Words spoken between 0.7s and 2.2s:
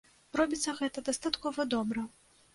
гэта дастаткова добра.